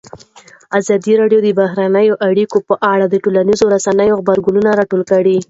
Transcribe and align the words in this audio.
ازادي 0.79 1.13
راډیو 1.21 1.39
د 1.43 1.47
بهرنۍ 1.59 2.07
اړیکې 2.27 2.59
په 2.69 2.75
اړه 2.91 3.05
د 3.09 3.15
ټولنیزو 3.23 3.65
رسنیو 3.75 4.17
غبرګونونه 4.19 4.69
راټول 4.79 5.01
کړي. 5.11 5.37